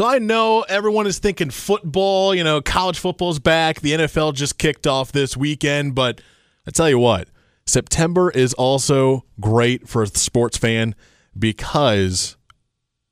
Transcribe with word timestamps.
So 0.00 0.06
I 0.06 0.18
know 0.18 0.62
everyone 0.62 1.06
is 1.06 1.18
thinking 1.18 1.50
football, 1.50 2.34
you 2.34 2.42
know, 2.42 2.62
college 2.62 2.98
football's 2.98 3.38
back. 3.38 3.82
The 3.82 3.92
NFL 3.92 4.32
just 4.32 4.56
kicked 4.56 4.86
off 4.86 5.12
this 5.12 5.36
weekend, 5.36 5.94
but 5.94 6.22
I 6.66 6.70
tell 6.70 6.88
you 6.88 6.98
what, 6.98 7.28
September 7.66 8.30
is 8.30 8.54
also 8.54 9.26
great 9.40 9.86
for 9.90 10.02
a 10.02 10.06
sports 10.06 10.56
fan 10.56 10.94
because 11.38 12.38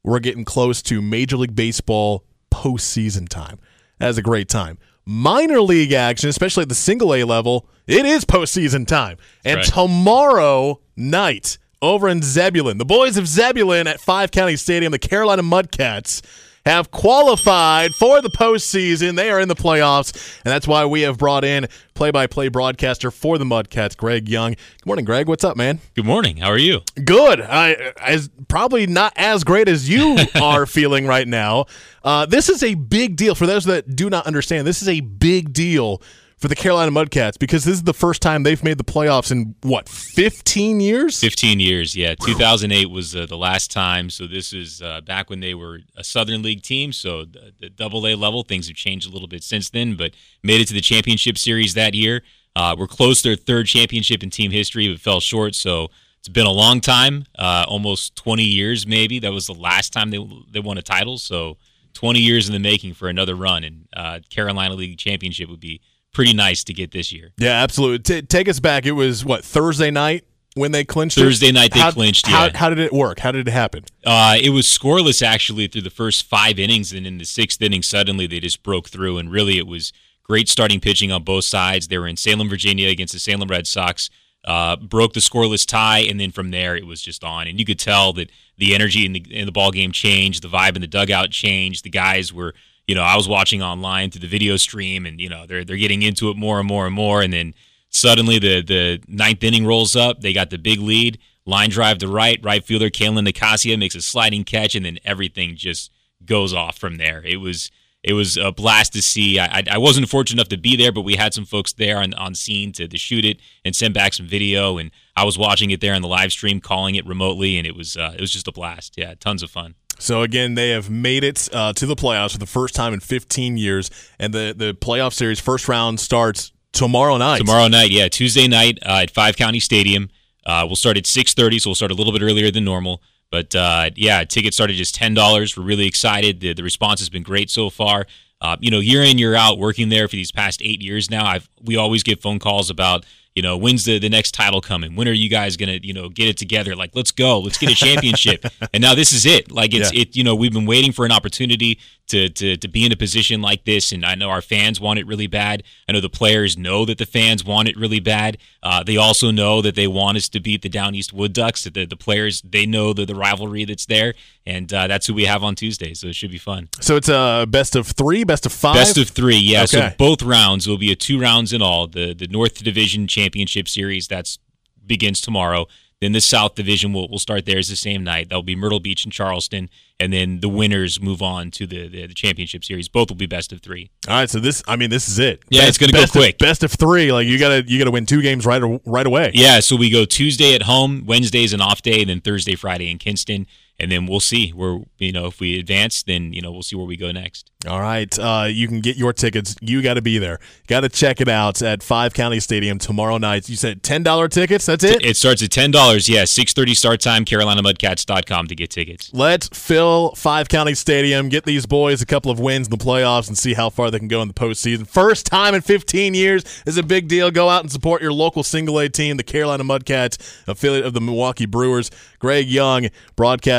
we're 0.03 0.19
getting 0.21 0.47
close 0.47 0.81
to 0.85 1.03
Major 1.03 1.37
League 1.37 1.55
Baseball 1.55 2.25
postseason 2.51 3.29
time. 3.29 3.59
That's 3.99 4.17
a 4.17 4.23
great 4.23 4.49
time. 4.49 4.79
Minor 5.05 5.61
league 5.61 5.93
action, 5.93 6.31
especially 6.31 6.63
at 6.63 6.71
the 6.71 6.75
single 6.75 7.15
A 7.15 7.25
level, 7.25 7.69
it 7.87 8.07
is 8.07 8.25
postseason 8.25 8.87
time. 8.87 9.19
And 9.45 9.57
right. 9.57 9.67
tomorrow 9.67 10.81
night 10.97 11.59
over 11.83 12.09
in 12.09 12.23
Zebulon, 12.23 12.79
the 12.79 12.87
boys 12.87 13.19
of 13.19 13.29
Zebulon 13.29 13.87
at 13.87 14.01
Five 14.01 14.31
County 14.31 14.57
Stadium, 14.57 14.91
the 14.91 14.99
Carolina 14.99 15.43
Mudcats 15.43 16.23
have 16.69 16.91
qualified 16.91 17.95
for 17.95 18.21
the 18.21 18.29
postseason. 18.29 19.17
They 19.17 19.31
are 19.31 19.41
in 19.41 19.49
the 19.49 19.57
playoffs, 19.57 20.13
and 20.45 20.53
that's 20.53 20.69
why 20.69 20.85
we 20.85 21.01
have 21.01 21.17
brought 21.17 21.43
in 21.43 21.67
play-by-play 21.95 22.49
broadcaster 22.49 23.11
for 23.11 23.39
the 23.39 23.45
Mudcats, 23.45 23.97
Greg 23.97 24.29
Young. 24.29 24.53
Good 24.53 24.87
morning, 24.87 25.05
Greg. 25.07 25.29
What's 25.29 25.45
up, 25.45 25.57
man? 25.57 25.81
Good 25.95 26.05
morning. 26.05 26.37
How 26.37 26.49
are 26.49 26.59
you? 26.59 26.83
Good. 27.03 27.41
I 27.41 27.93
as 28.01 28.29
probably 28.49 28.87
not 28.87 29.15
as 29.17 29.45
great 29.45 29.69
as 29.69 29.89
you 29.89 30.17
are 30.43 30.67
feeling 30.67 31.07
right 31.07 31.27
now. 31.27 31.65
Uh, 32.05 32.27
this 32.27 32.49
is 32.49 32.63
a 32.63 32.75
big 32.75 33.17
deal 33.17 33.35
for 33.35 33.47
those 33.47 33.65
that 33.65 33.97
do 33.97 34.11
not 34.11 34.27
understand. 34.27 34.67
This 34.67 34.83
is 34.83 34.89
a 34.89 35.01
big 35.01 35.53
deal 35.53 36.03
for 36.39 36.47
the 36.47 36.55
Carolina 36.55 36.93
Mudcats 36.93 37.39
because 37.39 37.65
this 37.65 37.75
is 37.75 37.83
the 37.83 37.93
first 37.93 38.23
time 38.23 38.45
they've 38.45 38.63
made 38.63 38.79
the 38.79 38.85
playoffs 38.85 39.33
in 39.33 39.57
what 39.63 39.89
15 39.89 40.81
years. 40.81 41.21
15 41.21 41.59
years, 41.59 41.97
yeah. 41.97 42.15
2008 42.15 42.87
was 42.91 43.15
uh, 43.15 43.27
the 43.27 43.37
last 43.37 43.71
time. 43.71 44.09
So 44.09 44.27
this 44.27 44.53
is 44.53 44.81
uh, 44.81 45.01
back 45.01 45.31
when 45.31 45.41
they 45.41 45.55
were 45.55 45.81
a 45.97 46.05
Southern 46.05 46.43
League 46.43 46.63
team. 46.63 46.93
So 46.93 47.25
the, 47.25 47.71
Double 47.71 48.07
A 48.07 48.15
level 48.15 48.43
things 48.45 48.69
have 48.69 48.77
changed 48.77 49.09
a 49.09 49.13
little 49.13 49.29
bit 49.29 49.43
since 49.43 49.71
then, 49.71 49.97
but 49.97 50.13
made 50.43 50.61
it 50.61 50.69
to 50.69 50.75
the 50.75 50.81
championship 50.81 51.37
series 51.37 51.75
that 51.75 51.95
year. 51.95 52.23
Uh, 52.55 52.75
we're 52.79 52.87
close 52.87 53.23
to 53.23 53.29
their 53.29 53.37
third 53.37 53.67
championship 53.67 54.23
in 54.23 54.31
team 54.31 54.51
history, 54.51 54.89
but 54.89 55.01
fell 55.01 55.21
short. 55.21 55.55
So 55.55 55.89
it's 56.19 56.29
been 56.29 56.47
a 56.47 56.53
long 56.53 56.81
time, 56.81 57.25
uh, 57.39 57.65
almost 57.69 58.17
20 58.17 58.43
years 58.43 58.87
maybe. 58.87 59.19
That 59.19 59.33
was 59.33 59.47
the 59.47 59.55
last 59.55 59.93
time 59.93 60.11
they 60.11 60.25
they 60.51 60.61
won 60.61 60.79
a 60.79 60.83
title. 60.83 61.19
So 61.19 61.57
20 61.95 62.21
years 62.21 62.49
in 62.49 62.53
the 62.53 62.59
making 62.59 62.95
for 62.95 63.09
another 63.09 63.35
run, 63.35 63.65
and 63.65 63.89
uh, 63.93 64.21
Carolina 64.31 64.75
League 64.75 64.99
championship 64.99 65.49
would 65.49 65.61
be 65.61 65.81
pretty 66.19 66.33
nice 66.33 66.65
to 66.65 66.75
get 66.75 66.91
this 66.91 67.13
year. 67.13 67.31
Yeah, 67.39 67.63
absolutely. 67.63 68.01
T- 68.01 68.23
take 68.23 68.49
us 68.49 68.59
back. 68.59 68.87
It 68.87 68.93
was 68.93 69.25
what 69.25 69.45
Thursday 69.45 69.93
night 69.93 70.25
when 70.55 70.73
they 70.73 70.85
clinched. 70.85 71.17
Thursday 71.17 71.51
it? 71.51 71.53
night 71.53 71.73
they 71.73 71.79
how, 71.79 71.93
clinched. 71.93 72.27
How, 72.27 72.47
yeah. 72.47 72.57
how 72.57 72.71
did 72.71 72.81
it 72.81 72.93
work? 72.93 73.21
How 73.21 73.31
did 73.31 73.47
it 73.47 73.53
happen? 73.53 73.85
Uh, 74.05 74.37
it 74.43 74.51
was 74.51 74.67
scoreless 74.67 75.25
actually 75.25 75.69
through 75.69 75.83
the 75.83 75.91
first 75.91 76.25
five 76.25 76.59
innings, 76.59 76.93
and 76.93 77.07
in 77.07 77.19
the 77.19 77.25
sixth 77.25 77.63
inning, 77.63 77.83
suddenly 77.83 78.27
they 78.27 78.41
just 78.41 78.65
broke 78.65 78.89
through, 78.89 79.17
and 79.17 79.31
really 79.31 79.59
it 79.59 79.69
was 79.69 79.93
great 80.25 80.49
starting 80.49 80.81
pitching 80.81 81.13
on 81.13 81.23
both 81.23 81.45
sides. 81.45 81.87
They 81.87 81.99
were 81.99 82.09
in 82.09 82.17
Salem, 82.17 82.49
Virginia, 82.49 82.89
against 82.89 83.13
the 83.13 83.21
Salem 83.21 83.49
Red 83.49 83.69
Sox. 83.69 84.11
Uh, 84.45 84.75
broke 84.75 85.13
the 85.13 85.21
scoreless 85.21 85.65
tie, 85.65 86.01
and 86.01 86.19
then 86.19 86.33
from 86.33 86.51
there 86.51 86.77
it 86.77 86.85
was 86.85 87.01
just 87.01 87.23
on. 87.23 87.47
And 87.47 87.61
you 87.61 87.65
could 87.65 87.79
tell 87.79 88.13
that 88.15 88.33
the 88.57 88.75
energy 88.75 89.07
in 89.07 89.13
the 89.13 89.25
in 89.31 89.47
the 89.47 89.53
ball 89.53 89.71
game 89.71 89.93
changed, 89.93 90.43
the 90.43 90.49
vibe 90.49 90.75
in 90.75 90.81
the 90.81 90.89
dugout 90.89 91.31
changed. 91.31 91.85
The 91.85 91.91
guys 91.91 92.33
were 92.33 92.55
you 92.89 92.95
know, 92.95 93.03
I 93.03 93.15
was 93.17 93.29
watching 93.29 93.63
online 93.63 94.11
through 94.11 94.23
the 94.23 94.29
video 94.29 94.57
stream, 94.57 95.07
and 95.07 95.21
you 95.21 95.29
know, 95.29 95.47
they're 95.47 95.65
they're 95.65 95.77
getting 95.77 96.03
into 96.03 96.31
it 96.31 96.37
more 96.37 96.59
and 96.59 96.67
more 96.67 96.87
and 96.87 96.95
more, 96.95 97.21
and 97.23 97.33
then 97.33 97.55
suddenly 97.91 98.41
the 98.41 98.63
the 98.63 99.01
ninth 99.07 99.45
inning 99.45 99.67
rolls 99.67 99.95
up. 99.95 100.23
They 100.23 100.33
got 100.33 100.51
the 100.51 100.59
big 100.59 100.81
lead. 100.81 101.19
Line 101.45 101.71
drive 101.71 101.99
to 101.99 102.09
right. 102.09 102.39
Right 102.43 102.63
fielder 102.65 102.91
Kay-Lan 102.91 103.25
Nicasia 103.25 103.77
makes 103.77 103.95
a 103.95 104.03
sliding 104.03 104.45
catch, 104.45 104.75
and 104.75 104.85
then 104.85 104.99
everything 105.05 105.55
just 105.55 105.93
goes 106.25 106.53
off 106.53 106.79
from 106.79 106.97
there. 106.97 107.23
It 107.25 107.37
was 107.37 107.71
it 108.03 108.15
was 108.15 108.37
a 108.37 108.53
blast 108.53 108.93
to 108.95 109.03
see. 109.03 109.39
I, 109.39 109.65
I 109.71 109.77
wasn't 109.77 110.09
fortunate 110.09 110.41
enough 110.41 110.49
to 110.49 110.57
be 110.57 110.77
there, 110.77 110.93
but 110.93 111.03
we 111.03 111.17
had 111.17 111.35
some 111.35 111.45
folks 111.45 111.73
there 111.73 111.99
on, 111.99 112.15
on 112.15 112.35
scene 112.35 112.73
to, 112.73 112.87
to 112.87 112.97
shoot 112.97 113.25
it 113.25 113.39
and 113.65 113.75
send 113.75 113.93
back 113.93 114.15
some 114.15 114.27
video. 114.27 114.79
And 114.79 114.91
I 115.17 115.25
was 115.25 115.37
watching 115.37 115.71
it 115.71 115.81
there 115.81 115.95
on 115.95 116.03
the 116.03 116.09
live 116.09 116.33
stream, 116.33 116.61
calling 116.61 116.95
it 116.95 117.07
remotely, 117.07 117.59
and 117.59 117.67
it 117.67 117.77
was 117.77 117.97
uh, 117.97 118.15
it 118.15 118.21
was 118.21 118.31
just 118.31 118.49
a 118.49 118.53
blast. 118.53 118.95
Yeah, 118.97 119.15
tons 119.19 119.43
of 119.43 119.51
fun. 119.51 119.75
So 119.99 120.23
again, 120.23 120.55
they 120.55 120.71
have 120.71 120.89
made 120.91 121.25
it 121.25 121.49
uh, 121.53 121.73
to 121.75 121.87
the 121.87 121.97
playoffs 121.97 122.33
for 122.33 122.39
the 122.39 122.47
first 122.47 122.75
time 122.75 122.95
in 122.95 123.01
15 123.01 123.57
years, 123.57 123.91
and 124.19 124.33
the 124.33 124.55
the 124.57 124.75
playoff 124.75 125.13
series 125.13 125.41
first 125.41 125.69
round 125.69 126.01
starts 126.01 126.53
tomorrow 126.73 127.17
night. 127.17 127.39
Tomorrow 127.39 127.69
night, 127.69 127.91
yeah, 127.91 128.09
Tuesday 128.09 128.47
night 128.49 128.79
uh, 128.87 129.01
at 129.03 129.11
Five 129.11 129.37
County 129.37 129.61
Stadium. 129.61 130.11
Uh, 130.47 130.65
we'll 130.67 130.77
start 130.77 130.97
at 130.97 131.05
6:30, 131.05 131.61
so 131.61 131.71
we'll 131.71 131.75
start 131.75 131.91
a 131.91 131.95
little 131.95 132.13
bit 132.13 132.23
earlier 132.23 132.51
than 132.51 132.65
normal. 132.65 133.03
But 133.31 133.55
uh, 133.55 133.91
yeah, 133.97 134.25
tickets 134.25 134.57
started 134.57 134.75
just 134.75 134.95
ten 134.95 135.15
dollars. 135.15 135.57
We're 135.57 135.65
really 135.65 135.87
excited. 135.87 136.41
The, 136.41 136.55
the 136.55 136.63
response 136.63 137.01
has 137.01 137.11
been 137.11 137.23
great 137.23 137.51
so 137.51 137.69
far. 137.69 138.07
Uh, 138.41 138.57
you 138.61 138.71
know, 138.71 138.79
year 138.79 139.03
in 139.03 139.19
year 139.19 139.35
out, 139.35 139.59
working 139.59 139.89
there 139.89 140.07
for 140.07 140.15
these 140.15 140.31
past 140.31 140.63
eight 140.63 140.81
years 140.81 141.11
now, 141.11 141.27
I've 141.27 141.49
we 141.61 141.77
always 141.77 142.03
get 142.03 142.23
phone 142.23 142.39
calls 142.39 142.71
about 142.71 143.05
you 143.39 143.43
know, 143.43 143.57
when's 143.57 143.85
the, 143.85 144.01
the 144.01 144.09
next 144.09 144.35
title 144.35 144.61
coming? 144.61 144.97
When 144.97 145.07
are 145.07 145.13
you 145.13 145.29
guys 145.29 145.57
gonna, 145.57 145.79
you 145.81 145.93
know, 145.93 146.09
get 146.09 146.27
it 146.27 146.37
together? 146.37 146.75
Like, 146.75 146.91
let's 146.97 147.13
go, 147.13 147.39
let's 147.39 147.57
get 147.57 147.71
a 147.71 147.75
championship. 147.77 148.45
and 148.75 148.83
now 148.83 148.97
this 148.97 149.13
is 149.13 149.25
it. 149.25 149.53
Like 149.53 149.73
it's 149.75 149.93
yeah. 149.93 150.01
it, 150.01 150.17
you 150.17 150.25
know, 150.25 150.35
we've 150.35 150.53
been 150.53 150.67
waiting 150.67 150.91
for 150.91 151.07
an 151.07 151.13
opportunity 151.13 151.79
to, 152.09 152.29
to 152.29 152.57
to 152.57 152.69
be 152.69 152.85
in 152.85 152.93
a 152.93 152.97
position 152.97 153.41
like 153.41 153.65
this, 153.65 153.93
and 153.93 154.05
I 154.05 154.15
know 154.15 154.31
our 154.31 154.43
fans 154.43 154.81
want 154.81 154.99
it 154.99 155.07
really 155.07 155.27
bad. 155.27 155.63
I 155.89 155.93
know 155.93 156.01
the 156.01 156.09
players 156.09 156.57
know 156.57 156.85
that 156.85 156.99
the 156.99 157.07
fans 157.07 157.45
want 157.45 157.69
it 157.69 157.77
really 157.77 158.01
bad. 158.01 158.39
Uh, 158.63 158.83
they 158.83 158.97
also 158.97 159.31
know 159.31 159.63
that 159.63 159.75
they 159.75 159.87
want 159.87 160.17
us 160.17 160.29
to 160.31 160.41
beat 160.41 160.63
the 160.63 160.69
Down 160.69 160.95
East 160.95 161.13
Wood 161.13 161.33
Ducks. 161.33 161.65
That 161.65 161.75
The 161.75 161.85
the 161.85 161.97
players 161.97 162.43
they 162.43 162.67
know 162.67 162.93
the 162.93 163.05
the 163.05 163.15
rivalry 163.15 163.65
that's 163.65 163.87
there, 163.87 164.15
and 164.47 164.73
uh, 164.73 164.87
that's 164.87 165.07
who 165.07 165.15
we 165.15 165.27
have 165.27 165.45
on 165.45 165.55
Tuesday. 165.55 165.95
So 165.95 166.09
it 166.09 166.15
should 166.15 166.31
be 166.31 166.39
fun. 166.39 166.69
So 166.81 166.97
it's 166.97 167.09
a 167.09 167.47
best 167.49 167.77
of 167.77 167.87
three, 167.87 168.25
best 168.25 168.47
of 168.47 168.53
five, 168.53 168.75
best 168.75 168.97
of 168.97 169.11
three. 169.11 169.37
Yeah. 169.37 169.65
Okay. 169.65 169.67
So 169.67 169.91
both 169.99 170.23
rounds 170.23 170.67
will 170.67 170.79
be 170.79 170.91
a 170.91 170.97
two 170.97 171.21
rounds 171.21 171.53
in 171.53 171.63
all. 171.63 171.87
The 171.87 172.15
the 172.15 172.27
North 172.27 172.63
Division 172.65 173.07
Championship 173.29 173.69
Series 173.69 174.09
that's 174.09 174.39
begins 174.87 175.21
tomorrow. 175.21 175.67
Then 176.01 176.13
the 176.13 176.21
South 176.21 176.55
Division 176.55 176.93
will 176.93 177.09
will 177.09 177.19
start 177.19 177.45
theirs 177.45 177.69
the 177.69 177.77
same 177.77 178.05
night. 178.05 178.29
That'll 178.29 178.45
be 178.45 178.55
Myrtle 178.55 178.79
Beach 178.79 179.05
and 179.05 179.13
Charleston, 179.13 179.69
and 179.99 180.13
then 180.13 180.39
the 180.41 180.49
winners 180.49 181.01
move 181.01 181.21
on 181.21 181.51
to 181.53 181.67
the, 181.67 181.89
the, 181.89 182.07
the 182.07 182.15
championship 182.15 182.65
series. 182.65 182.89
Both 182.89 183.11
will 183.11 183.17
be 183.17 183.27
best 183.27 183.53
of 183.53 183.61
three. 183.61 183.91
All 184.07 184.15
right, 184.15 184.31
so 184.31 184.39
this 184.39 184.63
I 184.69 184.77
mean 184.77 184.91
this 184.91 185.09
is 185.09 185.19
it. 185.19 185.43
Yeah, 185.51 185.63
best, 185.63 185.69
it's 185.71 185.79
going 185.79 185.91
to 185.91 185.97
go 185.97 186.07
quick. 186.07 186.37
Of, 186.37 186.39
best 186.39 186.63
of 186.63 186.73
three. 186.73 187.13
Like 187.13 187.27
you 187.27 187.37
gotta 187.39 187.65
you 187.67 187.79
gotta 187.79 187.91
win 187.91 188.07
two 188.07 188.23
games 188.23 188.47
right 188.47 188.63
right 188.87 189.07
away. 189.07 189.33
Yeah, 189.35 189.59
so 189.59 189.75
we 189.75 189.91
go 189.91 190.05
Tuesday 190.05 190.55
at 190.55 190.63
home, 190.63 191.05
Wednesday's 191.05 191.53
an 191.53 191.61
off 191.61 191.83
day, 191.83 192.01
and 192.01 192.09
then 192.09 192.21
Thursday, 192.21 192.55
Friday 192.55 192.91
in 192.91 192.99
Kinston 192.99 193.47
and 193.81 193.91
then 193.91 194.07
we'll 194.07 194.21
see 194.21 194.51
where 194.51 194.81
you 194.99 195.13
know 195.13 195.27
if 195.27 195.41
we 195.41 195.59
advance 195.59 196.03
then 196.03 196.33
you 196.33 196.43
know 196.43 196.53
we'll 196.53 196.63
see 196.63 196.77
where 196.77 196.87
we 196.87 196.97
go 196.97 197.13
next. 197.13 197.51
All 197.67 197.81
right 197.81 198.17
uh, 198.19 198.47
you 198.49 198.69
can 198.69 198.81
get 198.81 198.97
your 198.97 199.13
tickets. 199.13 199.57
You 199.61 199.83
got 199.83 199.95
to 199.95 200.03
be 200.03 200.19
there. 200.19 200.39
Got 200.67 200.81
to 200.81 200.89
check 200.89 201.21
it 201.21 201.29
out 201.29 201.63
at 201.63 201.83
five 201.83 202.15
county 202.15 202.41
stadium 202.41 202.79
tomorrow 202.79 203.19
night. 203.19 203.49
You 203.49 203.57
said 203.57 203.83
$10 203.83 204.31
tickets? 204.31 204.67
That's 204.67 204.85
it? 204.85 205.05
It 205.05 205.17
starts 205.17 205.43
at 205.43 205.51
$10 205.51 205.73
yeah. 206.09 206.23
6.30 206.23 206.77
start 206.77 207.01
time 207.01 207.25
carolinamudcats.com 207.25 208.47
to 208.49 208.55
get 208.55 208.71
tickets. 208.71 209.11
Let's 209.13 209.49
fill 209.49 210.15
five 210.15 210.49
county 210.49 210.75
stadium 210.75 211.29
get 211.29 211.45
these 211.45 211.67
boys 211.67 212.03
a 212.03 212.07
couple 212.07 212.31
of 212.31 212.41
wins 212.41 212.67
in 212.67 212.71
the 212.71 212.85
playoffs 212.85 213.29
and 213.29 213.37
see 213.37 213.55
how 213.55 213.71
far 213.71 213.91
they 213.91 213.99
can 213.99 214.09
go 214.09 214.23
in 214.23 214.29
the 214.29 214.35
postseason. 214.35 214.87
First 214.87 215.27
time 215.27 215.55
in 215.55 215.61
15 215.61 216.15
years 216.15 216.45
is 216.67 216.77
a 216.77 216.83
big 216.83 217.09
deal. 217.09 217.31
Go 217.31 217.49
out 217.49 217.63
and 217.63 217.71
support 217.71 218.03
your 218.03 218.13
local 218.13 218.43
single 218.43 218.79
a 218.79 218.89
team 218.89 219.17
the 219.17 219.23
carolina 219.23 219.65
mudcats 219.65 220.19
affiliate 220.47 220.85
of 220.85 220.95
the 220.95 221.01
milwaukee 221.01 221.47
brewers. 221.47 221.91
Greg 222.19 222.49
young 222.49 222.89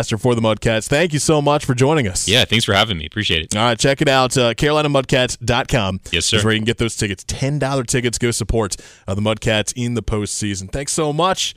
broadcaster 0.10 0.18
for 0.18 0.36
the 0.36 0.42
Mudcats. 0.42 0.88
Thank 0.88 1.14
you 1.14 1.20
so 1.20 1.42
much 1.42 1.66
for 1.66 1.74
joining 1.74 2.08
us. 2.08 2.28
Yeah, 2.28 2.46
thanks 2.46 2.66
for 2.66 2.74
having 2.74 2.98
me. 2.98 3.06
Appreciate 3.06 3.44
it. 3.44 3.56
All 3.56 3.64
right, 3.64 3.78
check 3.80 4.02
it 4.02 4.08
out. 4.08 4.38
Uh, 4.38 4.54
CarolinaMudcats.com. 4.54 6.02
Yes, 6.12 6.26
sir. 6.26 6.38
Is 6.38 6.44
where 6.44 6.54
you 6.54 6.60
can 6.60 6.66
get 6.66 6.78
those 6.78 6.96
tickets. 6.96 7.24
$10 7.26 7.88
tickets. 7.88 8.18
Go 8.18 8.32
support 8.32 8.76
uh, 9.08 9.14
the 9.16 9.22
Mudcats 9.22 9.74
in 9.76 9.94
the 9.94 10.04
postseason. 10.04 10.72
Thanks 10.72 10.92
so 10.94 11.14
much. 11.14 11.56